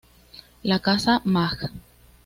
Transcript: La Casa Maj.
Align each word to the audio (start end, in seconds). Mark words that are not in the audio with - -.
La 0.63 0.79
Casa 0.79 1.21
Maj. 1.25 1.69